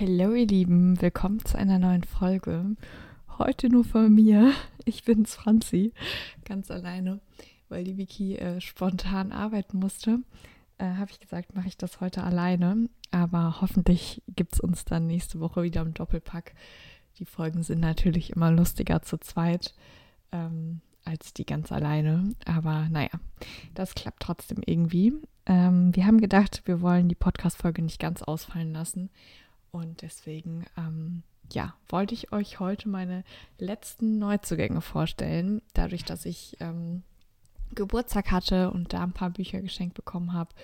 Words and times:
Hallo 0.00 0.34
ihr 0.34 0.48
Lieben, 0.48 1.00
willkommen 1.00 1.44
zu 1.44 1.56
einer 1.56 1.78
neuen 1.78 2.02
Folge. 2.02 2.74
Heute 3.38 3.68
nur 3.68 3.84
von 3.84 4.12
mir. 4.12 4.52
Ich 4.84 5.04
bin's 5.04 5.36
Franzi, 5.36 5.92
ganz 6.44 6.68
alleine, 6.72 7.20
weil 7.68 7.84
die 7.84 7.96
Vicky 7.96 8.34
äh, 8.36 8.60
spontan 8.60 9.30
arbeiten 9.30 9.78
musste. 9.78 10.18
Äh, 10.78 10.86
Habe 10.96 11.12
ich 11.12 11.20
gesagt, 11.20 11.54
mache 11.54 11.68
ich 11.68 11.76
das 11.76 12.00
heute 12.00 12.24
alleine. 12.24 12.88
Aber 13.12 13.60
hoffentlich 13.60 14.20
gibt 14.34 14.54
es 14.54 14.60
uns 14.60 14.84
dann 14.84 15.06
nächste 15.06 15.38
Woche 15.38 15.62
wieder 15.62 15.82
im 15.82 15.94
Doppelpack. 15.94 16.54
Die 17.20 17.24
Folgen 17.24 17.62
sind 17.62 17.78
natürlich 17.78 18.30
immer 18.30 18.50
lustiger 18.50 19.00
zu 19.00 19.16
zweit 19.18 19.74
ähm, 20.32 20.80
als 21.04 21.34
die 21.34 21.46
ganz 21.46 21.70
alleine. 21.70 22.34
Aber 22.46 22.88
naja, 22.90 23.10
das 23.74 23.94
klappt 23.94 24.24
trotzdem 24.24 24.58
irgendwie. 24.66 25.12
Ähm, 25.46 25.94
wir 25.94 26.04
haben 26.04 26.20
gedacht, 26.20 26.62
wir 26.64 26.80
wollen 26.80 27.08
die 27.08 27.14
Podcast-Folge 27.14 27.80
nicht 27.80 28.00
ganz 28.00 28.22
ausfallen 28.22 28.72
lassen 28.72 29.08
und 29.74 30.02
deswegen, 30.02 30.64
ähm, 30.76 31.24
ja, 31.52 31.74
wollte 31.88 32.14
ich 32.14 32.30
euch 32.30 32.60
heute 32.60 32.88
meine 32.88 33.24
letzten 33.58 34.20
Neuzugänge 34.20 34.80
vorstellen. 34.80 35.62
Dadurch, 35.72 36.04
dass 36.04 36.26
ich 36.26 36.56
ähm, 36.60 37.02
Geburtstag 37.74 38.30
hatte 38.30 38.70
und 38.70 38.92
da 38.92 39.02
ein 39.02 39.12
paar 39.12 39.30
Bücher 39.30 39.60
geschenkt 39.60 39.94
bekommen 39.94 40.32
habe 40.32 40.54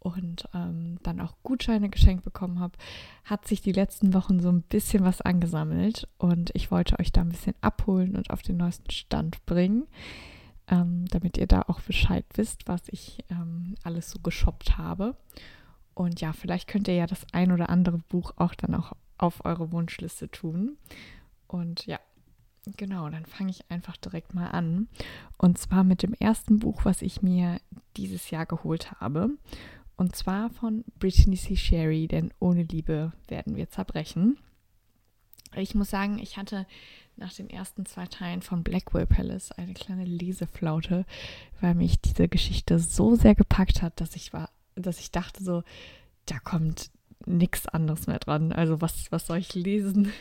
und 0.00 0.48
ähm, 0.52 0.98
dann 1.04 1.20
auch 1.20 1.36
Gutscheine 1.44 1.90
geschenkt 1.90 2.24
bekommen 2.24 2.58
habe, 2.58 2.76
hat 3.22 3.46
sich 3.46 3.60
die 3.60 3.70
letzten 3.70 4.14
Wochen 4.14 4.40
so 4.40 4.50
ein 4.50 4.62
bisschen 4.62 5.04
was 5.04 5.20
angesammelt 5.20 6.08
und 6.18 6.50
ich 6.54 6.72
wollte 6.72 6.98
euch 6.98 7.12
da 7.12 7.20
ein 7.20 7.28
bisschen 7.28 7.54
abholen 7.60 8.16
und 8.16 8.30
auf 8.30 8.42
den 8.42 8.56
neuesten 8.56 8.90
Stand 8.90 9.46
bringen, 9.46 9.86
ähm, 10.66 11.04
damit 11.12 11.38
ihr 11.38 11.46
da 11.46 11.62
auch 11.68 11.80
Bescheid 11.82 12.24
wisst, 12.34 12.66
was 12.66 12.82
ich 12.88 13.22
ähm, 13.30 13.76
alles 13.84 14.10
so 14.10 14.18
geshoppt 14.18 14.76
habe. 14.76 15.14
Und 16.00 16.22
ja, 16.22 16.32
vielleicht 16.32 16.66
könnt 16.66 16.88
ihr 16.88 16.94
ja 16.94 17.06
das 17.06 17.26
ein 17.32 17.52
oder 17.52 17.68
andere 17.68 17.98
Buch 17.98 18.32
auch 18.36 18.54
dann 18.54 18.74
auch 18.74 18.92
auf 19.18 19.44
eure 19.44 19.70
Wunschliste 19.70 20.30
tun. 20.30 20.78
Und 21.46 21.84
ja, 21.84 22.00
genau, 22.78 23.10
dann 23.10 23.26
fange 23.26 23.50
ich 23.50 23.70
einfach 23.70 23.98
direkt 23.98 24.32
mal 24.32 24.46
an. 24.46 24.88
Und 25.36 25.58
zwar 25.58 25.84
mit 25.84 26.02
dem 26.02 26.14
ersten 26.14 26.58
Buch, 26.58 26.86
was 26.86 27.02
ich 27.02 27.20
mir 27.20 27.60
dieses 27.98 28.30
Jahr 28.30 28.46
geholt 28.46 28.92
habe. 28.92 29.28
Und 29.98 30.16
zwar 30.16 30.48
von 30.48 30.86
Brittany 30.98 31.36
C. 31.36 31.54
Sherry, 31.54 32.08
denn 32.08 32.32
ohne 32.38 32.62
Liebe 32.62 33.12
werden 33.28 33.54
wir 33.54 33.68
zerbrechen. 33.68 34.38
Ich 35.54 35.74
muss 35.74 35.90
sagen, 35.90 36.18
ich 36.18 36.38
hatte 36.38 36.66
nach 37.16 37.34
den 37.34 37.50
ersten 37.50 37.84
zwei 37.84 38.06
Teilen 38.06 38.40
von 38.40 38.62
Blackwell 38.62 39.04
Palace 39.04 39.52
eine 39.52 39.74
kleine 39.74 40.06
Leseflaute, 40.06 41.04
weil 41.60 41.74
mich 41.74 42.00
diese 42.00 42.26
Geschichte 42.26 42.78
so 42.78 43.16
sehr 43.16 43.34
gepackt 43.34 43.82
hat, 43.82 44.00
dass 44.00 44.16
ich 44.16 44.32
war 44.32 44.48
dass 44.82 45.00
ich 45.00 45.10
dachte 45.10 45.42
so, 45.42 45.62
da 46.26 46.38
kommt 46.38 46.90
nichts 47.26 47.66
anderes 47.66 48.06
mehr 48.06 48.18
dran. 48.18 48.52
Also 48.52 48.80
was, 48.80 49.10
was 49.10 49.26
soll 49.26 49.38
ich 49.38 49.54
lesen, 49.54 50.12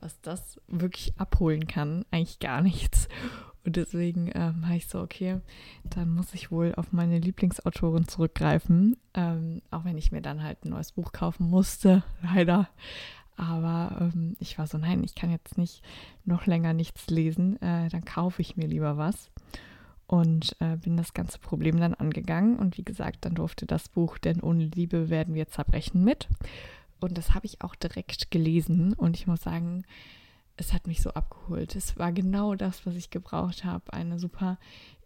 was 0.00 0.20
das 0.20 0.60
wirklich 0.68 1.14
abholen 1.18 1.66
kann? 1.66 2.04
Eigentlich 2.10 2.38
gar 2.38 2.62
nichts. 2.62 3.08
Und 3.64 3.76
deswegen 3.76 4.30
ähm, 4.34 4.66
habe 4.66 4.76
ich 4.76 4.86
so, 4.86 5.00
okay, 5.00 5.40
dann 5.84 6.14
muss 6.14 6.32
ich 6.32 6.50
wohl 6.50 6.74
auf 6.76 6.92
meine 6.92 7.18
Lieblingsautorin 7.18 8.08
zurückgreifen. 8.08 8.96
Ähm, 9.14 9.60
auch 9.70 9.84
wenn 9.84 9.98
ich 9.98 10.12
mir 10.12 10.22
dann 10.22 10.42
halt 10.42 10.64
ein 10.64 10.70
neues 10.70 10.92
Buch 10.92 11.12
kaufen 11.12 11.48
musste, 11.48 12.02
leider. 12.22 12.68
Aber 13.36 14.12
ähm, 14.14 14.36
ich 14.38 14.58
war 14.58 14.66
so, 14.66 14.78
nein, 14.78 15.04
ich 15.04 15.14
kann 15.14 15.30
jetzt 15.30 15.58
nicht 15.58 15.82
noch 16.24 16.46
länger 16.46 16.72
nichts 16.72 17.08
lesen. 17.08 17.60
Äh, 17.60 17.88
dann 17.88 18.04
kaufe 18.04 18.40
ich 18.42 18.56
mir 18.56 18.66
lieber 18.66 18.96
was 18.96 19.30
und 20.10 20.56
äh, 20.58 20.76
bin 20.76 20.96
das 20.96 21.14
ganze 21.14 21.38
Problem 21.38 21.78
dann 21.78 21.94
angegangen. 21.94 22.58
Und 22.58 22.76
wie 22.76 22.82
gesagt, 22.82 23.24
dann 23.24 23.36
durfte 23.36 23.64
das 23.64 23.88
Buch 23.88 24.18
Denn 24.18 24.40
ohne 24.40 24.64
Liebe 24.64 25.08
werden 25.08 25.34
wir 25.34 25.46
zerbrechen 25.46 26.02
mit. 26.02 26.26
Und 26.98 27.16
das 27.16 27.32
habe 27.32 27.46
ich 27.46 27.62
auch 27.62 27.76
direkt 27.76 28.32
gelesen. 28.32 28.92
Und 28.94 29.16
ich 29.16 29.28
muss 29.28 29.42
sagen, 29.42 29.84
es 30.56 30.72
hat 30.72 30.88
mich 30.88 31.00
so 31.00 31.10
abgeholt. 31.10 31.76
Es 31.76 31.96
war 31.96 32.10
genau 32.10 32.56
das, 32.56 32.84
was 32.86 32.96
ich 32.96 33.10
gebraucht 33.10 33.64
habe. 33.64 33.92
Eine 33.92 34.18
super 34.18 34.58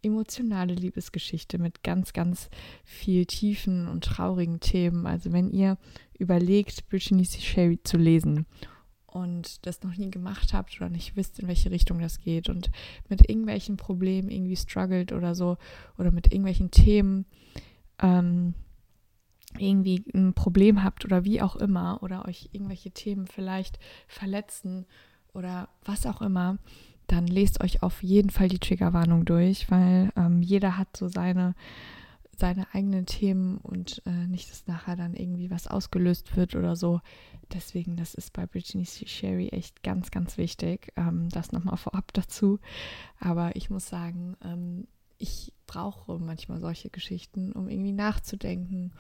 emotionale 0.02 0.72
Liebesgeschichte 0.72 1.58
mit 1.58 1.82
ganz, 1.82 2.14
ganz 2.14 2.48
viel 2.82 3.26
tiefen 3.26 3.88
und 3.88 4.04
traurigen 4.04 4.60
Themen. 4.60 5.06
Also 5.06 5.34
wenn 5.34 5.50
ihr 5.50 5.76
überlegt, 6.18 6.88
Brittany 6.88 7.24
C. 7.24 7.42
Sherry 7.42 7.78
zu 7.84 7.98
lesen 7.98 8.46
und 9.14 9.64
das 9.64 9.82
noch 9.84 9.96
nie 9.96 10.10
gemacht 10.10 10.52
habt 10.52 10.76
oder 10.80 10.90
nicht 10.90 11.14
wisst, 11.14 11.38
in 11.38 11.46
welche 11.46 11.70
Richtung 11.70 12.00
das 12.00 12.18
geht 12.18 12.48
und 12.48 12.70
mit 13.08 13.28
irgendwelchen 13.28 13.76
Problemen 13.76 14.28
irgendwie 14.28 14.56
struggelt 14.56 15.12
oder 15.12 15.36
so 15.36 15.56
oder 15.96 16.10
mit 16.10 16.32
irgendwelchen 16.32 16.72
Themen 16.72 17.24
ähm, 18.02 18.54
irgendwie 19.56 20.04
ein 20.12 20.34
Problem 20.34 20.82
habt 20.82 21.04
oder 21.04 21.24
wie 21.24 21.40
auch 21.40 21.54
immer 21.54 22.02
oder 22.02 22.26
euch 22.26 22.48
irgendwelche 22.50 22.90
Themen 22.90 23.28
vielleicht 23.28 23.78
verletzen 24.08 24.84
oder 25.32 25.68
was 25.84 26.06
auch 26.06 26.20
immer, 26.20 26.58
dann 27.06 27.28
lest 27.28 27.62
euch 27.62 27.84
auf 27.84 28.02
jeden 28.02 28.30
Fall 28.30 28.48
die 28.48 28.58
Triggerwarnung 28.58 29.24
durch, 29.24 29.70
weil 29.70 30.10
ähm, 30.16 30.42
jeder 30.42 30.76
hat 30.76 30.96
so 30.96 31.06
seine 31.06 31.54
seine 32.38 32.66
eigenen 32.74 33.06
Themen 33.06 33.58
und 33.58 34.02
äh, 34.06 34.26
nicht, 34.26 34.50
dass 34.50 34.66
nachher 34.66 34.96
dann 34.96 35.14
irgendwie 35.14 35.50
was 35.50 35.66
ausgelöst 35.66 36.36
wird 36.36 36.54
oder 36.54 36.76
so. 36.76 37.00
Deswegen, 37.52 37.96
das 37.96 38.14
ist 38.14 38.32
bei 38.32 38.46
Brittany 38.46 38.86
Sherry 38.86 39.48
echt 39.48 39.82
ganz, 39.82 40.10
ganz 40.10 40.38
wichtig. 40.38 40.92
Ähm, 40.96 41.28
das 41.30 41.52
nochmal 41.52 41.76
vorab 41.76 42.12
dazu. 42.12 42.58
Aber 43.18 43.56
ich 43.56 43.70
muss 43.70 43.88
sagen, 43.88 44.36
ähm, 44.44 44.86
ich 45.18 45.52
brauche 45.66 46.18
manchmal 46.18 46.60
solche 46.60 46.90
Geschichten, 46.90 47.52
um 47.52 47.68
irgendwie 47.68 47.92
nachzudenken, 47.92 48.92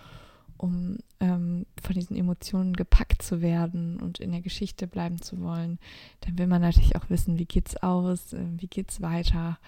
um 0.56 0.98
ähm, 1.20 1.66
von 1.82 1.94
diesen 1.94 2.16
Emotionen 2.16 2.74
gepackt 2.74 3.22
zu 3.22 3.42
werden 3.42 4.00
und 4.00 4.20
in 4.20 4.30
der 4.30 4.40
Geschichte 4.40 4.86
bleiben 4.86 5.20
zu 5.20 5.40
wollen. 5.40 5.78
Dann 6.20 6.38
will 6.38 6.46
man 6.46 6.62
natürlich 6.62 6.96
auch 6.96 7.10
wissen, 7.10 7.38
wie 7.38 7.46
geht's 7.46 7.76
aus, 7.76 8.32
äh, 8.32 8.46
wie 8.56 8.68
geht's 8.68 9.00
weiter. 9.00 9.58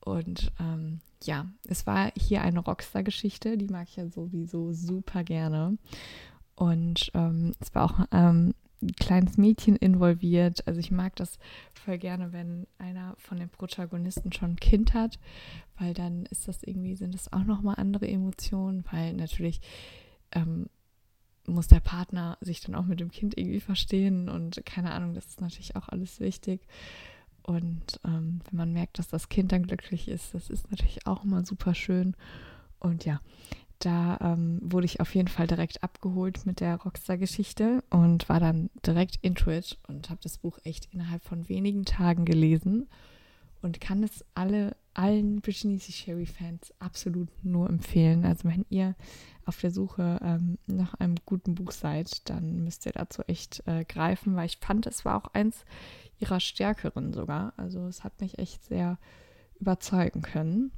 Und 0.00 0.52
ähm, 0.58 1.00
ja, 1.22 1.46
es 1.68 1.86
war 1.86 2.12
hier 2.16 2.42
eine 2.42 2.60
Rockstar-Geschichte, 2.60 3.58
die 3.58 3.68
mag 3.68 3.88
ich 3.88 3.96
ja 3.96 4.08
sowieso 4.08 4.72
super 4.72 5.24
gerne. 5.24 5.76
Und 6.54 7.10
ähm, 7.14 7.52
es 7.60 7.74
war 7.74 7.84
auch 7.84 8.06
ähm, 8.12 8.54
ein 8.82 8.92
kleines 8.92 9.36
Mädchen 9.36 9.76
involviert. 9.76 10.66
Also 10.66 10.80
ich 10.80 10.90
mag 10.90 11.16
das 11.16 11.38
voll 11.74 11.98
gerne, 11.98 12.32
wenn 12.32 12.66
einer 12.78 13.14
von 13.18 13.38
den 13.38 13.50
Protagonisten 13.50 14.32
schon 14.32 14.52
ein 14.52 14.60
Kind 14.60 14.94
hat, 14.94 15.18
weil 15.78 15.94
dann 15.94 16.26
ist 16.26 16.48
das 16.48 16.62
irgendwie, 16.62 16.96
sind 16.96 17.14
das 17.14 17.32
auch 17.32 17.44
nochmal 17.44 17.76
andere 17.78 18.08
Emotionen, 18.08 18.84
weil 18.90 19.12
natürlich 19.12 19.60
ähm, 20.32 20.68
muss 21.46 21.68
der 21.68 21.80
Partner 21.80 22.38
sich 22.40 22.60
dann 22.60 22.74
auch 22.74 22.84
mit 22.84 23.00
dem 23.00 23.10
Kind 23.10 23.36
irgendwie 23.36 23.60
verstehen 23.60 24.28
und 24.28 24.64
keine 24.64 24.92
Ahnung, 24.92 25.14
das 25.14 25.26
ist 25.26 25.40
natürlich 25.40 25.76
auch 25.76 25.88
alles 25.88 26.20
wichtig. 26.20 26.60
Und 27.50 27.98
ähm, 28.04 28.42
wenn 28.48 28.56
man 28.56 28.72
merkt, 28.72 29.00
dass 29.00 29.08
das 29.08 29.28
Kind 29.28 29.50
dann 29.50 29.64
glücklich 29.64 30.06
ist, 30.06 30.34
das 30.34 30.50
ist 30.50 30.70
natürlich 30.70 31.04
auch 31.08 31.24
immer 31.24 31.44
super 31.44 31.74
schön. 31.74 32.14
Und 32.78 33.04
ja, 33.04 33.20
da 33.80 34.18
ähm, 34.20 34.60
wurde 34.62 34.84
ich 34.84 35.00
auf 35.00 35.12
jeden 35.16 35.26
Fall 35.26 35.48
direkt 35.48 35.82
abgeholt 35.82 36.46
mit 36.46 36.60
der 36.60 36.76
Rockstar-Geschichte 36.76 37.82
und 37.90 38.28
war 38.28 38.38
dann 38.38 38.70
direkt 38.86 39.16
into 39.22 39.50
it 39.50 39.78
und 39.88 40.10
habe 40.10 40.20
das 40.22 40.38
Buch 40.38 40.60
echt 40.62 40.86
innerhalb 40.92 41.24
von 41.24 41.48
wenigen 41.48 41.84
Tagen 41.84 42.24
gelesen 42.24 42.86
und 43.62 43.80
kann 43.80 44.04
es 44.04 44.24
alle, 44.36 44.76
allen 44.94 45.40
Brittany 45.40 45.78
Sherry-Fans 45.78 46.74
absolut 46.78 47.28
nur 47.44 47.68
empfehlen. 47.68 48.24
Also 48.24 48.48
wenn 48.48 48.66
ihr 48.70 48.94
auf 49.46 49.60
der 49.60 49.70
Suche 49.70 50.18
ähm, 50.22 50.58
nach 50.66 50.94
einem 50.94 51.16
guten 51.26 51.54
Buch 51.54 51.72
seid, 51.72 52.28
dann 52.28 52.64
müsst 52.64 52.86
ihr 52.86 52.92
dazu 52.92 53.22
echt 53.22 53.62
äh, 53.66 53.84
greifen, 53.84 54.36
weil 54.36 54.46
ich 54.46 54.58
fand, 54.58 54.86
es 54.86 55.04
war 55.04 55.16
auch 55.16 55.34
eins 55.34 55.64
ihrer 56.18 56.40
stärkeren 56.40 57.12
sogar. 57.12 57.52
Also 57.56 57.86
es 57.86 58.04
hat 58.04 58.20
mich 58.20 58.38
echt 58.38 58.64
sehr 58.64 58.98
überzeugen 59.58 60.22
können. 60.22 60.72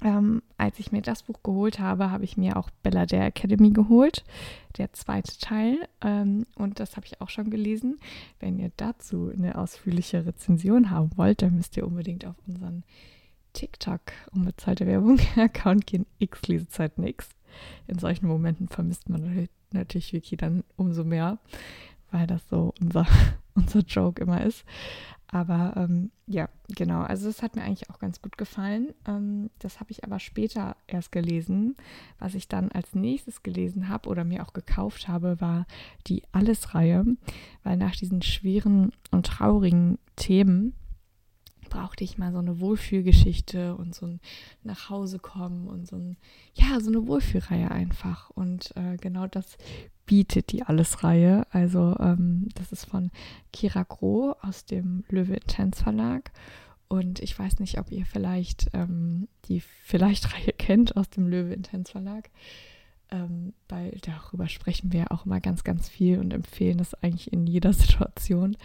Ähm, 0.00 0.42
als 0.56 0.78
ich 0.78 0.92
mir 0.92 1.02
das 1.02 1.24
Buch 1.24 1.42
geholt 1.42 1.80
habe, 1.80 2.10
habe 2.10 2.24
ich 2.24 2.36
mir 2.36 2.56
auch 2.56 2.70
Bella 2.82 3.04
der 3.04 3.26
Academy 3.26 3.70
geholt, 3.70 4.24
der 4.76 4.92
zweite 4.92 5.36
Teil. 5.38 5.88
Ähm, 6.02 6.46
und 6.54 6.78
das 6.78 6.96
habe 6.96 7.06
ich 7.06 7.20
auch 7.20 7.30
schon 7.30 7.50
gelesen. 7.50 7.98
Wenn 8.38 8.58
ihr 8.58 8.70
dazu 8.76 9.30
eine 9.32 9.58
ausführliche 9.58 10.24
Rezension 10.24 10.90
haben 10.90 11.10
wollt, 11.16 11.42
dann 11.42 11.56
müsst 11.56 11.76
ihr 11.76 11.86
unbedingt 11.86 12.24
auf 12.26 12.36
unseren 12.46 12.84
TikTok 13.52 14.00
unbezahlte 14.32 14.86
Werbung 14.86 15.18
Account 15.36 15.86
gehen. 15.86 16.06
X 16.18 16.42
Lesezeit 16.48 16.98
nix. 16.98 17.28
In 17.86 17.98
solchen 17.98 18.26
Momenten 18.26 18.68
vermisst 18.68 19.08
man 19.08 19.48
natürlich 19.72 20.12
Wiki 20.12 20.36
dann 20.36 20.64
umso 20.76 21.04
mehr, 21.04 21.38
weil 22.10 22.26
das 22.26 22.48
so 22.48 22.72
unser, 22.80 23.06
unser 23.54 23.80
Joke 23.80 24.22
immer 24.22 24.44
ist. 24.44 24.64
Aber 25.30 25.74
ähm, 25.76 26.10
ja, 26.26 26.48
genau. 26.68 27.02
Also 27.02 27.28
es 27.28 27.42
hat 27.42 27.54
mir 27.54 27.62
eigentlich 27.62 27.90
auch 27.90 27.98
ganz 27.98 28.22
gut 28.22 28.38
gefallen. 28.38 28.94
Ähm, 29.06 29.50
das 29.58 29.78
habe 29.78 29.90
ich 29.90 30.02
aber 30.04 30.20
später 30.20 30.74
erst 30.86 31.12
gelesen. 31.12 31.76
Was 32.18 32.34
ich 32.34 32.48
dann 32.48 32.72
als 32.72 32.94
nächstes 32.94 33.42
gelesen 33.42 33.90
habe 33.90 34.08
oder 34.08 34.24
mir 34.24 34.42
auch 34.42 34.54
gekauft 34.54 35.06
habe, 35.06 35.38
war 35.40 35.66
die 36.06 36.22
Alles-Reihe. 36.32 37.04
Weil 37.62 37.76
nach 37.76 37.94
diesen 37.94 38.22
schweren 38.22 38.92
und 39.10 39.26
traurigen 39.26 39.98
Themen 40.16 40.72
brauchte 41.68 42.04
ich 42.04 42.18
mal 42.18 42.32
so 42.32 42.38
eine 42.38 42.60
Wohlfühlgeschichte 42.60 43.74
und 43.76 43.94
so 43.94 44.06
ein 44.06 44.20
Nachhausekommen 44.62 45.68
und 45.68 45.86
so 45.86 45.96
ein, 45.96 46.16
ja, 46.54 46.80
so 46.80 46.90
eine 46.90 47.06
Wohlfühlreihe 47.06 47.70
einfach. 47.70 48.30
Und 48.30 48.76
äh, 48.76 48.96
genau 48.96 49.26
das 49.26 49.56
bietet 50.06 50.52
die 50.52 50.62
Alles-Reihe. 50.62 51.46
Also 51.50 51.96
ähm, 52.00 52.48
das 52.54 52.72
ist 52.72 52.86
von 52.86 53.10
Kira 53.52 53.84
Groh 53.84 54.34
aus 54.42 54.64
dem 54.64 55.04
Löwe 55.08 55.34
Intense 55.34 55.82
Verlag. 55.82 56.32
Und 56.88 57.20
ich 57.20 57.38
weiß 57.38 57.58
nicht, 57.58 57.78
ob 57.78 57.92
ihr 57.92 58.06
vielleicht 58.06 58.70
ähm, 58.72 59.28
die 59.44 59.60
Vielleicht-Reihe 59.60 60.52
kennt 60.58 60.96
aus 60.96 61.10
dem 61.10 61.28
Löwe 61.28 61.52
Intense 61.52 61.92
Verlag. 61.92 62.30
Ähm, 63.10 63.54
weil 63.68 63.98
darüber 64.02 64.48
sprechen 64.48 64.92
wir 64.92 65.12
auch 65.12 65.24
immer 65.24 65.40
ganz, 65.40 65.64
ganz 65.64 65.88
viel 65.88 66.18
und 66.18 66.32
empfehlen 66.32 66.78
das 66.78 66.94
eigentlich 66.94 67.32
in 67.32 67.46
jeder 67.46 67.72
Situation. 67.74 68.56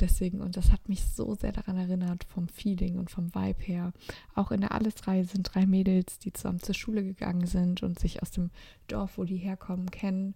Deswegen, 0.00 0.40
und 0.40 0.56
das 0.56 0.72
hat 0.72 0.88
mich 0.88 1.04
so 1.04 1.34
sehr 1.34 1.52
daran 1.52 1.76
erinnert, 1.76 2.24
vom 2.24 2.48
Feeling 2.48 2.98
und 2.98 3.10
vom 3.10 3.34
Vibe 3.34 3.62
her. 3.62 3.92
Auch 4.34 4.50
in 4.50 4.60
der 4.60 4.72
Alles-Reihe 4.72 5.24
sind 5.24 5.54
drei 5.54 5.66
Mädels, 5.66 6.18
die 6.18 6.32
zusammen 6.32 6.60
zur 6.60 6.74
Schule 6.74 7.02
gegangen 7.02 7.46
sind 7.46 7.82
und 7.82 7.98
sich 7.98 8.22
aus 8.22 8.30
dem 8.30 8.50
Dorf, 8.88 9.18
wo 9.18 9.24
die 9.24 9.36
herkommen, 9.36 9.90
kennen. 9.90 10.34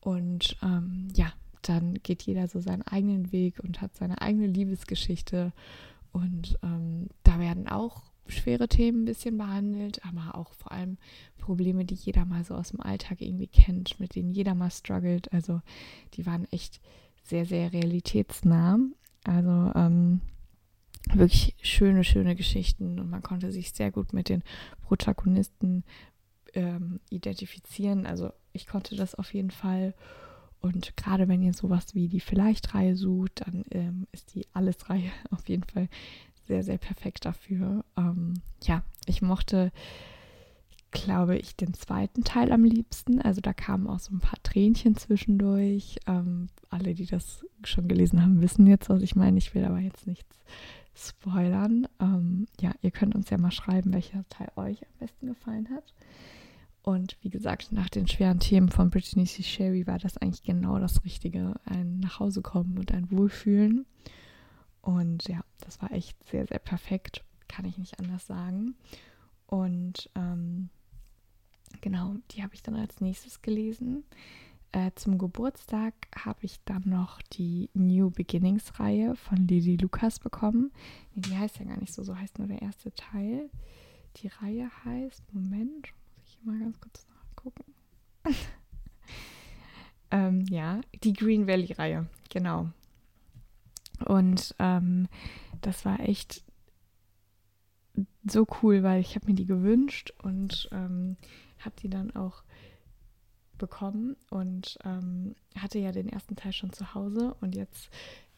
Und 0.00 0.56
ähm, 0.62 1.08
ja, 1.16 1.32
dann 1.62 1.94
geht 2.02 2.22
jeder 2.22 2.48
so 2.48 2.60
seinen 2.60 2.82
eigenen 2.82 3.32
Weg 3.32 3.60
und 3.60 3.80
hat 3.80 3.96
seine 3.96 4.20
eigene 4.20 4.46
Liebesgeschichte. 4.46 5.52
Und 6.12 6.58
ähm, 6.62 7.08
da 7.24 7.38
werden 7.38 7.68
auch 7.68 8.02
schwere 8.26 8.68
Themen 8.68 9.02
ein 9.02 9.06
bisschen 9.06 9.38
behandelt, 9.38 10.04
aber 10.04 10.34
auch 10.34 10.52
vor 10.52 10.72
allem 10.72 10.98
Probleme, 11.38 11.84
die 11.84 11.94
jeder 11.94 12.24
mal 12.24 12.44
so 12.44 12.54
aus 12.54 12.70
dem 12.70 12.80
Alltag 12.80 13.20
irgendwie 13.20 13.46
kennt, 13.46 13.98
mit 14.00 14.14
denen 14.14 14.30
jeder 14.30 14.54
mal 14.54 14.70
struggelt. 14.70 15.32
Also 15.32 15.62
die 16.14 16.26
waren 16.26 16.46
echt 16.50 16.80
sehr, 17.28 17.44
sehr 17.44 17.72
realitätsnah. 17.72 18.78
Also 19.24 19.72
ähm, 19.74 20.20
wirklich 21.12 21.54
schöne, 21.62 22.04
schöne 22.04 22.34
Geschichten 22.34 22.98
und 22.98 23.10
man 23.10 23.22
konnte 23.22 23.52
sich 23.52 23.72
sehr 23.72 23.90
gut 23.90 24.12
mit 24.12 24.28
den 24.28 24.42
Protagonisten 24.82 25.84
ähm, 26.54 27.00
identifizieren. 27.10 28.06
Also 28.06 28.30
ich 28.52 28.66
konnte 28.66 28.96
das 28.96 29.14
auf 29.14 29.32
jeden 29.34 29.50
Fall. 29.50 29.94
Und 30.60 30.96
gerade 30.96 31.28
wenn 31.28 31.42
ihr 31.42 31.54
sowas 31.54 31.94
wie 31.94 32.08
die 32.08 32.20
Vielleicht-Reihe 32.20 32.96
sucht, 32.96 33.42
dann 33.46 33.64
ähm, 33.70 34.06
ist 34.12 34.34
die 34.34 34.46
Alles-Reihe 34.52 35.10
auf 35.30 35.48
jeden 35.48 35.64
Fall 35.64 35.88
sehr, 36.46 36.62
sehr 36.62 36.78
perfekt 36.78 37.24
dafür. 37.24 37.84
Ähm, 37.96 38.34
ja, 38.62 38.82
ich 39.06 39.22
mochte 39.22 39.70
glaube 40.90 41.36
ich, 41.36 41.56
den 41.56 41.74
zweiten 41.74 42.24
Teil 42.24 42.52
am 42.52 42.64
liebsten. 42.64 43.20
Also 43.20 43.40
da 43.40 43.52
kamen 43.52 43.86
auch 43.86 43.98
so 43.98 44.14
ein 44.14 44.20
paar 44.20 44.42
Tränchen 44.42 44.96
zwischendurch. 44.96 45.96
Ähm, 46.06 46.48
alle, 46.70 46.94
die 46.94 47.06
das 47.06 47.44
schon 47.64 47.88
gelesen 47.88 48.22
haben, 48.22 48.40
wissen 48.40 48.66
jetzt, 48.66 48.88
was 48.88 49.02
ich 49.02 49.16
meine. 49.16 49.38
Ich 49.38 49.54
will 49.54 49.64
aber 49.64 49.80
jetzt 49.80 50.06
nichts 50.06 50.36
spoilern. 50.94 51.86
Ähm, 52.00 52.46
ja, 52.60 52.72
ihr 52.82 52.90
könnt 52.90 53.14
uns 53.14 53.30
ja 53.30 53.38
mal 53.38 53.50
schreiben, 53.50 53.92
welcher 53.92 54.28
Teil 54.28 54.50
euch 54.56 54.82
am 54.82 54.92
besten 54.98 55.26
gefallen 55.26 55.68
hat. 55.70 55.94
Und 56.82 57.18
wie 57.22 57.30
gesagt, 57.30 57.72
nach 57.72 57.88
den 57.88 58.08
schweren 58.08 58.40
Themen 58.40 58.70
von 58.70 58.90
Brittany 58.90 59.26
C. 59.26 59.42
Sherry 59.42 59.86
war 59.86 59.98
das 59.98 60.16
eigentlich 60.16 60.42
genau 60.42 60.78
das 60.78 61.04
Richtige. 61.04 61.54
Ein 61.64 62.00
Nachhausekommen 62.00 62.78
und 62.78 62.92
ein 62.92 63.10
Wohlfühlen. 63.10 63.84
Und 64.80 65.28
ja, 65.28 65.40
das 65.60 65.82
war 65.82 65.92
echt 65.92 66.16
sehr, 66.30 66.46
sehr 66.46 66.58
perfekt. 66.58 67.24
Kann 67.46 67.66
ich 67.66 67.78
nicht 67.78 67.98
anders 67.98 68.26
sagen. 68.26 68.74
Und 69.46 70.10
ähm, 70.14 70.70
Genau, 71.80 72.16
die 72.30 72.42
habe 72.42 72.54
ich 72.54 72.62
dann 72.62 72.76
als 72.76 73.00
nächstes 73.00 73.42
gelesen. 73.42 74.04
Äh, 74.72 74.90
zum 74.96 75.16
Geburtstag 75.16 75.94
habe 76.14 76.40
ich 76.42 76.62
dann 76.64 76.82
noch 76.84 77.22
die 77.22 77.70
New 77.72 78.10
Beginnings-Reihe 78.10 79.16
von 79.16 79.46
Lili 79.46 79.76
Lukas 79.76 80.18
bekommen. 80.18 80.72
Nee, 81.14 81.22
die 81.22 81.36
heißt 81.36 81.58
ja 81.58 81.64
gar 81.64 81.78
nicht 81.78 81.94
so, 81.94 82.02
so 82.02 82.16
heißt 82.16 82.38
nur 82.38 82.48
der 82.48 82.60
erste 82.60 82.92
Teil. 82.94 83.48
Die 84.16 84.28
Reihe 84.28 84.70
heißt, 84.84 85.22
Moment, 85.32 85.92
muss 86.16 86.26
ich 86.26 86.38
hier 86.42 86.52
mal 86.52 86.58
ganz 86.60 86.78
kurz 86.80 87.06
nachgucken. 87.08 87.64
ähm, 90.10 90.44
ja, 90.50 90.80
die 91.02 91.14
Green 91.14 91.46
Valley-Reihe, 91.46 92.06
genau. 92.28 92.68
Und 94.04 94.54
ähm, 94.58 95.08
das 95.62 95.86
war 95.86 96.00
echt 96.00 96.42
so 98.26 98.46
cool, 98.62 98.82
weil 98.82 99.00
ich 99.00 99.14
habe 99.14 99.26
mir 99.26 99.34
die 99.34 99.46
gewünscht 99.46 100.12
und 100.22 100.68
ähm, 100.72 101.16
habe 101.60 101.76
die 101.80 101.88
dann 101.88 102.14
auch 102.14 102.42
bekommen 103.58 104.16
und 104.30 104.78
ähm, 104.84 105.34
hatte 105.56 105.78
ja 105.78 105.92
den 105.92 106.08
ersten 106.08 106.36
Teil 106.36 106.52
schon 106.52 106.72
zu 106.72 106.94
Hause 106.94 107.34
und 107.40 107.54
jetzt, 107.54 107.90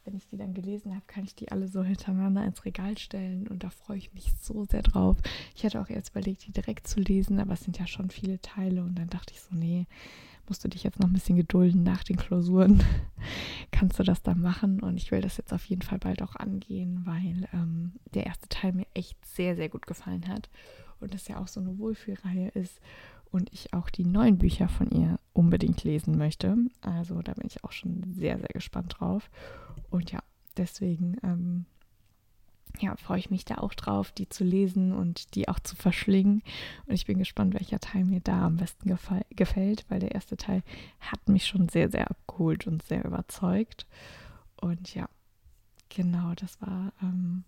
wenn 0.05 0.17
ich 0.17 0.27
die 0.29 0.39
dann 0.39 0.55
gelesen 0.55 0.95
habe, 0.95 1.05
kann 1.07 1.25
ich 1.25 1.35
die 1.35 1.53
alle 1.53 1.69
so 1.69 1.83
hintereinander 1.85 2.45
ins 2.45 2.65
Regal 2.65 2.97
stellen 2.99 3.47
und 3.47 3.63
da 3.63 3.71
freue 3.71 3.99
ich 3.99 4.15
mich 4.15 4.33
so 4.41 4.65
sehr 4.65 4.83
drauf. 4.83 5.19
Ich 5.55 5.65
hatte 5.65 5.81
auch 5.81 5.91
erst 5.91 6.11
überlegt, 6.11 6.47
die 6.47 6.53
direkt 6.53 6.89
zu 6.89 7.01
lesen, 7.01 7.39
aber 7.39 7.53
es 7.53 7.61
sind 7.61 7.79
ja 7.79 7.87
schon 7.87 8.11
viele 8.11 8.41
Teile 8.41 8.83
und 8.83 8.99
dann 8.99 9.09
dachte 9.09 9.35
ich 9.35 9.41
so, 9.41 9.55
nee, 9.55 9.87
musst 10.51 10.65
du 10.65 10.69
dich 10.69 10.83
jetzt 10.83 10.99
noch 10.99 11.09
ein 11.09 11.13
bisschen 11.13 11.37
gedulden 11.37 11.85
nach 11.85 12.03
den 12.03 12.17
Klausuren. 12.17 12.83
Kannst 13.71 13.99
du 14.01 14.03
das 14.03 14.21
dann 14.23 14.41
machen 14.41 14.81
und 14.81 14.97
ich 14.97 15.13
will 15.13 15.21
das 15.21 15.37
jetzt 15.37 15.53
auf 15.53 15.65
jeden 15.65 15.83
Fall 15.83 15.99
bald 15.99 16.23
auch 16.23 16.35
angehen, 16.35 17.03
weil 17.07 17.49
ähm, 17.53 17.93
der 18.15 18.27
erste 18.27 18.49
Teil 18.49 18.73
mir 18.73 18.87
echt 18.93 19.25
sehr, 19.25 19.55
sehr 19.55 19.69
gut 19.69 19.87
gefallen 19.87 20.27
hat 20.27 20.51
und 20.99 21.15
das 21.15 21.29
ja 21.29 21.39
auch 21.39 21.47
so 21.47 21.61
eine 21.61 21.79
Wohlfühlreihe 21.79 22.49
ist 22.49 22.81
und 23.31 23.53
ich 23.53 23.73
auch 23.73 23.91
die 23.91 24.05
neuen 24.05 24.39
Bücher 24.39 24.69
von 24.69 24.91
ihr 24.91 25.21
unbedingt 25.33 25.85
lesen 25.85 26.19
möchte. 26.19 26.57
Also 26.81 27.23
da 27.23 27.33
bin 27.35 27.47
ich 27.47 27.63
auch 27.63 27.73
schon 27.73 28.13
sehr, 28.13 28.37
sehr 28.39 28.49
gespannt 28.49 28.97
drauf. 28.99 29.31
Und 29.89 30.11
ja, 30.11 30.19
deswegen 30.57 31.17
ähm, 31.23 31.65
ja, 32.79 32.97
freue 32.97 33.19
ich 33.19 33.31
mich 33.31 33.45
da 33.45 33.57
auch 33.59 33.75
drauf, 33.75 34.13
die 34.13 34.29
zu 34.29 34.45
lesen 34.45 34.93
und 34.93 35.35
die 35.35 35.49
auch 35.49 35.59
zu 35.59 35.77
verschlingen. 35.77 36.43
Und 36.87 36.95
ich 36.95 37.07
bin 37.07 37.19
gespannt, 37.19 37.55
welcher 37.55 37.81
Teil 37.81 38.05
mir 38.05 38.21
da 38.21 38.47
am 38.47 38.57
besten 38.57 38.97
gefällt, 39.31 39.85
weil 39.89 40.01
der 40.01 40.13
erste 40.13 40.37
Teil 40.37 40.63
hat 41.01 41.29
mich 41.29 41.47
schon 41.47 41.69
sehr, 41.69 41.91
sehr 41.91 42.11
abgeholt 42.11 42.67
und 42.67 42.83
sehr 42.83 43.05
überzeugt. 43.05 43.87
Und 44.61 44.95
ja, 44.95 45.09
genau, 45.89 46.35
das 46.35 46.61
war 46.61 46.93
ähm, 47.03 47.45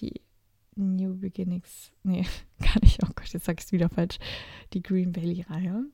die 0.00 0.20
New 0.74 1.16
Beginnings, 1.16 1.92
nee, 2.02 2.26
gar 2.60 2.80
nicht, 2.80 3.02
oh 3.02 3.10
Gott, 3.14 3.28
jetzt 3.28 3.44
sag 3.44 3.60
ich 3.60 3.66
es 3.66 3.72
wieder 3.72 3.88
falsch, 3.88 4.18
die 4.72 4.82
Green 4.82 5.14
Valley-Reihe. 5.14 5.84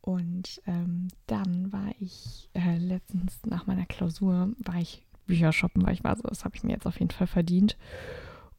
Und 0.00 0.62
ähm, 0.66 1.08
dann 1.26 1.70
war 1.72 1.92
ich 2.00 2.48
äh, 2.54 2.78
letztens 2.78 3.40
nach 3.44 3.66
meiner 3.66 3.84
Klausur, 3.84 4.54
war 4.58 4.76
ich 4.76 5.04
Bücher 5.28 5.52
shoppen, 5.52 5.86
weil 5.86 5.94
ich 5.94 6.02
war 6.02 6.16
so, 6.16 6.22
das 6.22 6.44
habe 6.44 6.56
ich 6.56 6.64
mir 6.64 6.72
jetzt 6.72 6.86
auf 6.86 6.98
jeden 6.98 7.12
Fall 7.12 7.28
verdient. 7.28 7.76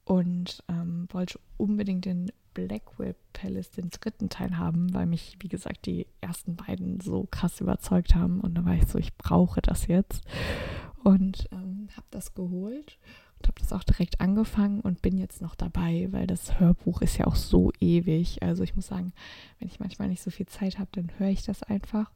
Und 0.05 0.63
ähm, 0.69 1.07
wollte 1.11 1.39
unbedingt 1.57 2.05
den 2.05 2.31
Blackwell 2.53 3.15
Palace, 3.33 3.71
den 3.71 3.89
dritten 3.89 4.29
Teil 4.29 4.57
haben, 4.57 4.93
weil 4.93 5.05
mich, 5.05 5.37
wie 5.39 5.49
gesagt, 5.49 5.85
die 5.85 6.07
ersten 6.21 6.55
beiden 6.55 6.99
so 6.99 7.27
krass 7.29 7.61
überzeugt 7.61 8.15
haben. 8.15 8.39
Und 8.39 8.55
da 8.55 8.65
war 8.65 8.73
ich 8.73 8.87
so, 8.87 8.97
ich 8.97 9.15
brauche 9.17 9.61
das 9.61 9.87
jetzt. 9.87 10.23
Und 11.03 11.47
ähm, 11.51 11.89
habe 11.95 12.07
das 12.11 12.33
geholt 12.33 12.97
und 13.37 13.47
habe 13.47 13.59
das 13.59 13.71
auch 13.71 13.83
direkt 13.83 14.19
angefangen 14.19 14.81
und 14.81 15.01
bin 15.01 15.17
jetzt 15.17 15.41
noch 15.41 15.55
dabei, 15.55 16.09
weil 16.11 16.27
das 16.27 16.59
Hörbuch 16.59 17.01
ist 17.01 17.17
ja 17.17 17.25
auch 17.25 17.35
so 17.35 17.71
ewig. 17.79 18.43
Also 18.43 18.63
ich 18.63 18.75
muss 18.75 18.87
sagen, 18.87 19.13
wenn 19.59 19.67
ich 19.69 19.79
manchmal 19.79 20.09
nicht 20.09 20.21
so 20.21 20.29
viel 20.29 20.47
Zeit 20.47 20.77
habe, 20.77 20.89
dann 20.91 21.11
höre 21.17 21.29
ich 21.29 21.43
das 21.43 21.63
einfach. 21.63 22.11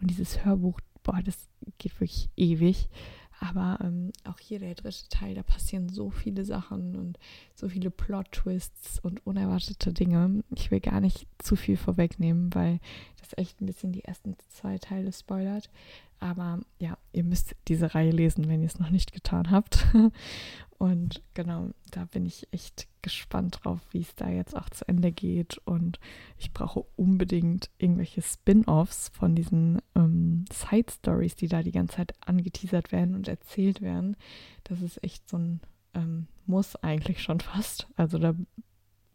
Und 0.00 0.10
dieses 0.10 0.44
Hörbuch, 0.44 0.80
boah, 1.02 1.20
das 1.24 1.48
geht 1.78 1.98
wirklich 2.00 2.28
ewig. 2.36 2.88
Aber 3.38 3.78
ähm, 3.82 4.12
auch 4.24 4.38
hier 4.38 4.58
der 4.58 4.74
dritte 4.74 5.08
Teil, 5.10 5.34
da 5.34 5.42
passieren 5.42 5.88
so 5.88 6.10
viele 6.10 6.44
Sachen 6.44 6.96
und 6.96 7.18
so 7.54 7.68
viele 7.68 7.90
Plot-Twists 7.90 8.98
und 9.00 9.26
unerwartete 9.26 9.92
Dinge. 9.92 10.42
Ich 10.54 10.70
will 10.70 10.80
gar 10.80 11.00
nicht 11.00 11.26
zu 11.38 11.54
viel 11.54 11.76
vorwegnehmen, 11.76 12.54
weil 12.54 12.80
das 13.20 13.36
echt 13.36 13.60
ein 13.60 13.66
bisschen 13.66 13.92
die 13.92 14.04
ersten 14.04 14.36
zwei 14.48 14.78
Teile 14.78 15.12
spoilert. 15.12 15.70
Aber 16.18 16.60
ja, 16.78 16.96
ihr 17.12 17.24
müsst 17.24 17.56
diese 17.68 17.94
Reihe 17.94 18.10
lesen, 18.10 18.48
wenn 18.48 18.60
ihr 18.60 18.66
es 18.66 18.78
noch 18.78 18.90
nicht 18.90 19.12
getan 19.12 19.50
habt. 19.50 19.86
Und 20.78 21.22
genau, 21.32 21.70
da 21.90 22.04
bin 22.04 22.26
ich 22.26 22.48
echt 22.50 22.86
gespannt 23.00 23.60
drauf, 23.62 23.80
wie 23.92 24.00
es 24.00 24.14
da 24.14 24.28
jetzt 24.28 24.54
auch 24.54 24.68
zu 24.68 24.86
Ende 24.86 25.10
geht. 25.10 25.58
Und 25.64 25.98
ich 26.36 26.52
brauche 26.52 26.84
unbedingt 26.96 27.70
irgendwelche 27.78 28.20
Spin-offs 28.20 29.08
von 29.08 29.34
diesen 29.34 29.80
ähm, 29.94 30.44
Side-Stories, 30.52 31.36
die 31.36 31.48
da 31.48 31.62
die 31.62 31.72
ganze 31.72 31.96
Zeit 31.96 32.14
angeteasert 32.26 32.92
werden 32.92 33.14
und 33.14 33.28
erzählt 33.28 33.80
werden. 33.80 34.16
Das 34.64 34.82
ist 34.82 35.02
echt 35.02 35.28
so 35.28 35.38
ein 35.38 35.60
ähm, 35.94 36.26
Muss 36.44 36.76
eigentlich 36.76 37.22
schon 37.22 37.40
fast. 37.40 37.88
Also 37.96 38.18
da 38.18 38.34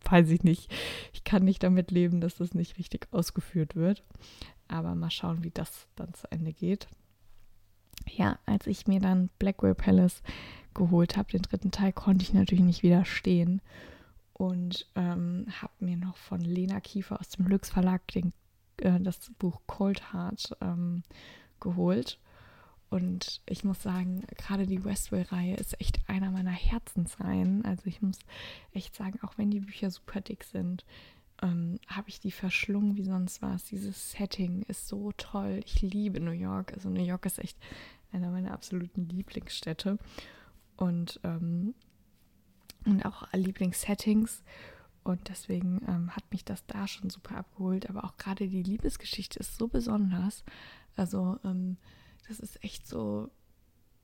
weiß 0.03 0.29
ich 0.29 0.43
nicht. 0.43 0.71
Ich 1.13 1.23
kann 1.23 1.43
nicht 1.43 1.61
damit 1.61 1.91
leben, 1.91 2.21
dass 2.21 2.35
das 2.35 2.55
nicht 2.55 2.77
richtig 2.77 3.07
ausgeführt 3.11 3.75
wird. 3.75 4.03
Aber 4.71 4.95
mal 4.95 5.11
schauen, 5.11 5.43
wie 5.43 5.51
das 5.51 5.87
dann 5.95 6.13
zu 6.13 6.31
Ende 6.31 6.53
geht. 6.53 6.87
Ja, 8.07 8.39
als 8.45 8.67
ich 8.67 8.87
mir 8.87 8.99
dann 8.99 9.29
Blackwell 9.37 9.75
Palace 9.75 10.23
geholt 10.73 11.17
habe, 11.17 11.31
den 11.31 11.41
dritten 11.41 11.71
Teil, 11.71 11.93
konnte 11.93 12.23
ich 12.23 12.33
natürlich 12.33 12.63
nicht 12.63 12.83
widerstehen 12.83 13.61
und 14.33 14.87
ähm, 14.95 15.45
habe 15.61 15.73
mir 15.79 15.97
noch 15.97 16.17
von 16.17 16.41
Lena 16.41 16.79
Kiefer 16.79 17.19
aus 17.19 17.29
dem 17.29 17.47
Lux 17.47 17.69
Verlag 17.69 18.07
den, 18.07 18.33
äh, 18.77 18.99
das 18.99 19.31
Buch 19.37 19.61
Cold 19.67 20.13
Heart 20.13 20.57
ähm, 20.61 21.03
geholt. 21.59 22.17
Und 22.89 23.41
ich 23.45 23.63
muss 23.63 23.81
sagen, 23.81 24.25
gerade 24.37 24.67
die 24.67 24.83
Westwell-Reihe 24.83 25.55
ist 25.55 25.79
echt 25.79 25.99
einer 26.09 26.29
meiner 26.31 26.51
Herzensreihen. 26.51 27.63
Also 27.63 27.85
ich 27.85 28.01
muss 28.01 28.19
echt 28.73 28.95
sagen, 28.95 29.19
auch 29.21 29.37
wenn 29.37 29.51
die 29.51 29.61
Bücher 29.61 29.89
super 29.91 30.19
dick 30.19 30.43
sind, 30.43 30.85
ähm, 31.41 31.79
habe 31.87 32.09
ich 32.09 32.19
die 32.19 32.31
verschlungen 32.31 32.95
wie 32.97 33.03
sonst 33.03 33.41
was. 33.41 33.65
Dieses 33.65 34.11
Setting 34.11 34.63
ist 34.63 34.87
so 34.87 35.11
toll. 35.17 35.61
Ich 35.65 35.81
liebe 35.81 36.19
New 36.19 36.31
York. 36.31 36.73
Also 36.73 36.89
New 36.89 37.03
York 37.03 37.25
ist 37.25 37.39
echt 37.39 37.57
einer 38.11 38.29
meiner 38.29 38.51
absoluten 38.51 39.07
Lieblingsstädte. 39.07 39.97
Und, 40.77 41.19
ähm, 41.23 41.73
und 42.85 43.05
auch 43.05 43.31
Lieblingssettings. 43.33 44.43
Und 45.03 45.29
deswegen 45.29 45.81
ähm, 45.87 46.15
hat 46.15 46.23
mich 46.31 46.45
das 46.45 46.65
da 46.67 46.87
schon 46.87 47.09
super 47.09 47.37
abgeholt. 47.37 47.89
Aber 47.89 48.03
auch 48.03 48.17
gerade 48.17 48.47
die 48.47 48.63
Liebesgeschichte 48.63 49.39
ist 49.39 49.57
so 49.57 49.67
besonders. 49.67 50.43
Also 50.95 51.39
ähm, 51.43 51.77
das 52.27 52.39
ist 52.39 52.63
echt 52.63 52.87
so, 52.87 53.31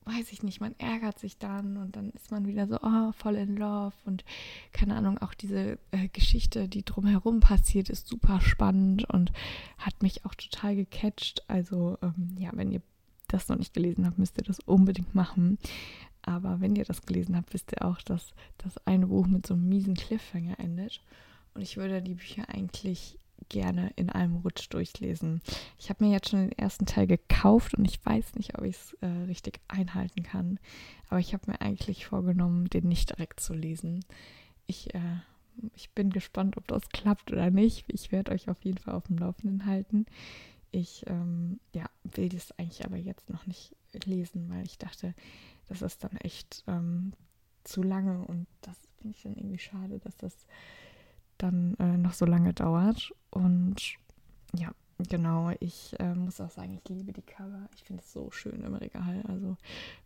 weiß 0.07 0.31
ich 0.31 0.43
nicht, 0.43 0.61
man 0.61 0.75
ärgert 0.79 1.19
sich 1.19 1.37
dann 1.37 1.77
und 1.77 1.95
dann 1.95 2.11
ist 2.11 2.31
man 2.31 2.47
wieder 2.47 2.67
so, 2.67 2.79
oh, 2.81 3.11
voll 3.11 3.35
in 3.35 3.57
love. 3.57 3.95
Und 4.05 4.23
keine 4.71 4.95
Ahnung, 4.95 5.17
auch 5.17 5.33
diese 5.33 5.77
äh, 5.91 6.07
Geschichte, 6.13 6.67
die 6.67 6.83
drumherum 6.83 7.39
passiert, 7.39 7.89
ist 7.89 8.07
super 8.07 8.39
spannend 8.41 9.09
und 9.09 9.31
hat 9.77 10.01
mich 10.01 10.25
auch 10.25 10.35
total 10.35 10.75
gecatcht. 10.75 11.43
Also 11.49 11.97
ähm, 12.01 12.35
ja, 12.37 12.51
wenn 12.53 12.71
ihr 12.71 12.81
das 13.27 13.49
noch 13.49 13.57
nicht 13.57 13.73
gelesen 13.73 14.05
habt, 14.05 14.17
müsst 14.17 14.37
ihr 14.37 14.43
das 14.43 14.59
unbedingt 14.61 15.13
machen. 15.13 15.57
Aber 16.21 16.59
wenn 16.61 16.75
ihr 16.75 16.85
das 16.85 17.03
gelesen 17.03 17.35
habt, 17.35 17.53
wisst 17.53 17.71
ihr 17.71 17.85
auch, 17.85 18.01
dass 18.01 18.33
das 18.57 18.77
eine 18.85 19.07
Buch 19.07 19.27
mit 19.27 19.45
so 19.45 19.53
einem 19.53 19.67
miesen 19.69 19.95
Cliffhanger 19.95 20.59
endet. 20.59 21.01
Und 21.53 21.61
ich 21.61 21.77
würde 21.77 22.01
die 22.01 22.15
Bücher 22.15 22.49
eigentlich 22.49 23.17
gerne 23.49 23.91
in 23.95 24.09
einem 24.09 24.37
Rutsch 24.37 24.67
durchlesen. 24.69 25.41
Ich 25.77 25.89
habe 25.89 26.03
mir 26.03 26.11
jetzt 26.11 26.29
schon 26.29 26.49
den 26.49 26.57
ersten 26.57 26.85
Teil 26.85 27.07
gekauft 27.07 27.75
und 27.75 27.85
ich 27.85 28.03
weiß 28.05 28.35
nicht, 28.35 28.57
ob 28.57 28.63
ich 28.63 28.75
es 28.75 28.93
äh, 29.01 29.07
richtig 29.27 29.59
einhalten 29.67 30.23
kann. 30.23 30.59
Aber 31.09 31.19
ich 31.19 31.33
habe 31.33 31.51
mir 31.51 31.61
eigentlich 31.61 32.05
vorgenommen, 32.05 32.69
den 32.69 32.87
nicht 32.87 33.09
direkt 33.09 33.39
zu 33.39 33.53
lesen. 33.53 34.03
Ich, 34.65 34.93
äh, 34.93 35.17
ich 35.75 35.91
bin 35.91 36.09
gespannt, 36.09 36.57
ob 36.57 36.67
das 36.67 36.89
klappt 36.89 37.31
oder 37.31 37.49
nicht. 37.49 37.85
Ich 37.87 38.11
werde 38.11 38.31
euch 38.31 38.49
auf 38.49 38.63
jeden 38.63 38.77
Fall 38.77 38.95
auf 38.95 39.07
dem 39.07 39.17
Laufenden 39.17 39.65
halten. 39.65 40.05
Ich 40.71 41.05
ähm, 41.07 41.59
ja, 41.73 41.85
will 42.03 42.29
das 42.29 42.51
eigentlich 42.59 42.85
aber 42.85 42.97
jetzt 42.97 43.29
noch 43.29 43.45
nicht 43.47 43.75
lesen, 44.05 44.49
weil 44.49 44.65
ich 44.65 44.77
dachte, 44.77 45.13
das 45.67 45.81
ist 45.81 46.03
dann 46.03 46.17
echt 46.17 46.63
ähm, 46.67 47.13
zu 47.63 47.83
lange 47.83 48.25
und 48.25 48.47
das 48.61 48.77
finde 48.97 49.15
ich 49.15 49.23
dann 49.23 49.35
irgendwie 49.35 49.59
schade, 49.59 49.99
dass 49.99 50.15
das 50.17 50.33
dann 51.37 51.75
äh, 51.75 51.97
noch 51.97 52.13
so 52.13 52.25
lange 52.25 52.53
dauert. 52.53 53.11
Und 53.29 53.95
ja, 54.53 54.71
genau, 54.97 55.51
ich 55.59 55.95
äh, 55.99 56.13
muss 56.13 56.41
auch 56.41 56.49
sagen, 56.49 56.79
ich 56.83 56.89
liebe 56.89 57.13
die 57.13 57.21
Cover. 57.21 57.69
Ich 57.75 57.83
finde 57.83 58.03
es 58.03 58.11
so 58.11 58.31
schön 58.31 58.63
im 58.63 58.73
Regal. 58.73 59.23
Also, 59.27 59.57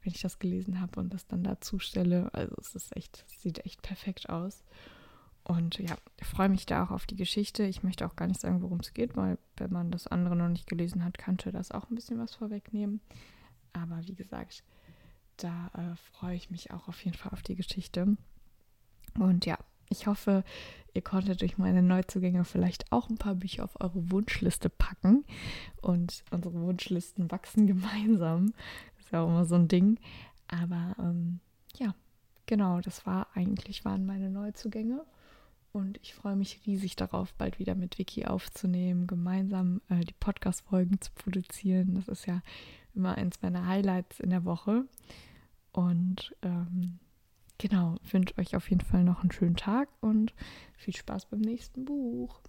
wenn 0.03 0.13
ich 0.13 0.21
das 0.21 0.39
gelesen 0.39 0.81
habe 0.81 0.99
und 0.99 1.13
das 1.13 1.27
dann 1.27 1.43
dazu 1.43 1.79
stelle, 1.79 2.33
also 2.33 2.55
es 2.59 2.75
ist 2.75 2.95
echt, 2.95 3.25
sieht 3.27 3.65
echt 3.65 3.81
perfekt 3.81 4.29
aus. 4.29 4.63
Und 5.43 5.79
ja, 5.79 5.95
ich 6.19 6.27
freue 6.27 6.49
mich 6.49 6.65
da 6.65 6.83
auch 6.83 6.91
auf 6.91 7.05
die 7.05 7.15
Geschichte. 7.15 7.63
Ich 7.63 7.83
möchte 7.83 8.05
auch 8.05 8.15
gar 8.15 8.27
nicht 8.27 8.39
sagen, 8.39 8.61
worum 8.61 8.79
es 8.79 8.93
geht, 8.93 9.15
weil 9.15 9.39
wenn 9.57 9.71
man 9.71 9.91
das 9.91 10.07
andere 10.07 10.35
noch 10.35 10.49
nicht 10.49 10.67
gelesen 10.67 11.03
hat, 11.03 11.17
könnte 11.17 11.51
das 11.51 11.71
auch 11.71 11.89
ein 11.89 11.95
bisschen 11.95 12.19
was 12.19 12.35
vorwegnehmen. 12.35 13.01
Aber 13.73 13.99
wie 14.05 14.13
gesagt, 14.13 14.63
da 15.37 15.71
äh, 15.73 15.95
freue 15.95 16.35
ich 16.35 16.51
mich 16.51 16.71
auch 16.71 16.87
auf 16.87 17.03
jeden 17.03 17.17
Fall 17.17 17.31
auf 17.31 17.41
die 17.41 17.55
Geschichte. 17.55 18.17
Und 19.19 19.45
ja, 19.45 19.57
ich 19.91 20.07
hoffe, 20.07 20.43
ihr 20.93 21.01
konntet 21.01 21.41
durch 21.41 21.57
meine 21.57 21.81
Neuzugänge 21.81 22.43
vielleicht 22.45 22.91
auch 22.91 23.09
ein 23.09 23.17
paar 23.17 23.35
Bücher 23.35 23.63
auf 23.63 23.79
eure 23.79 24.11
Wunschliste 24.11 24.69
packen. 24.69 25.25
Und 25.81 26.23
unsere 26.31 26.59
Wunschlisten 26.61 27.29
wachsen 27.31 27.67
gemeinsam. 27.67 28.53
Das 28.95 29.05
ist 29.05 29.11
ja 29.11 29.21
auch 29.21 29.27
immer 29.27 29.45
so 29.45 29.55
ein 29.55 29.67
Ding. 29.67 29.99
Aber 30.47 30.95
ähm, 30.99 31.39
ja, 31.77 31.93
genau, 32.45 32.81
das 32.81 33.05
war 33.05 33.27
eigentlich 33.35 33.85
waren 33.85 34.05
meine 34.05 34.29
Neuzugänge. 34.29 35.05
Und 35.73 35.99
ich 36.01 36.13
freue 36.13 36.35
mich 36.35 36.61
riesig 36.65 36.97
darauf, 36.97 37.33
bald 37.35 37.57
wieder 37.57 37.75
mit 37.75 37.97
Vicky 37.97 38.25
aufzunehmen, 38.25 39.07
gemeinsam 39.07 39.81
äh, 39.87 40.01
die 40.01 40.15
Podcast-Folgen 40.19 40.99
zu 40.99 41.11
produzieren. 41.13 41.95
Das 41.95 42.09
ist 42.09 42.25
ja 42.25 42.41
immer 42.93 43.15
eins 43.15 43.41
meiner 43.41 43.65
Highlights 43.67 44.19
in 44.19 44.31
der 44.31 44.43
Woche. 44.43 44.83
Und 45.71 46.35
ähm, 46.41 46.99
genau, 47.61 47.95
wünsche 48.09 48.37
euch 48.39 48.55
auf 48.55 48.69
jeden 48.69 48.81
Fall 48.81 49.03
noch 49.03 49.21
einen 49.21 49.31
schönen 49.31 49.55
Tag 49.55 49.87
und 50.01 50.33
viel 50.75 50.95
Spaß 50.95 51.27
beim 51.27 51.41
nächsten 51.41 51.85
Buch. 51.85 52.41